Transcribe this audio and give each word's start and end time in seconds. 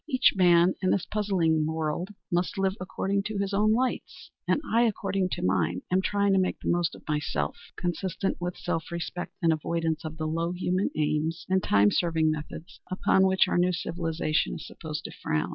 Each 0.09 0.33
man 0.35 0.73
in 0.81 0.89
this 0.89 1.05
puzzling 1.05 1.63
world 1.67 2.09
must 2.31 2.57
live 2.57 2.75
according 2.81 3.21
to 3.25 3.37
his 3.37 3.53
own 3.53 3.71
lights, 3.71 4.31
and 4.47 4.59
I, 4.67 4.81
according 4.81 5.29
to 5.33 5.43
mine, 5.43 5.83
am 5.91 6.01
trying 6.01 6.33
to 6.33 6.39
make 6.39 6.59
the 6.59 6.71
most 6.71 6.95
of 6.95 7.07
myself, 7.07 7.55
consistent 7.77 8.41
with 8.41 8.57
self 8.57 8.85
respect 8.91 9.33
and 9.43 9.53
avoidance 9.53 10.03
of 10.03 10.17
the 10.17 10.25
low 10.25 10.53
human 10.53 10.89
aims 10.97 11.45
and 11.49 11.61
time 11.61 11.91
serving 11.91 12.31
methods 12.31 12.81
upon 12.89 13.27
which 13.27 13.47
our 13.47 13.59
new 13.59 13.71
civilization 13.73 14.55
is 14.55 14.65
supposed 14.65 15.03
to 15.03 15.11
frown. 15.11 15.49